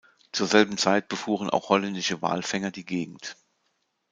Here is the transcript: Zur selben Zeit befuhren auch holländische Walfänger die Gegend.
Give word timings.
Zur 0.31 0.47
selben 0.47 0.79
Zeit 0.79 1.09
befuhren 1.09 1.51
auch 1.51 1.69
holländische 1.69 2.23
Walfänger 2.23 2.71
die 2.71 2.85
Gegend. 2.85 3.37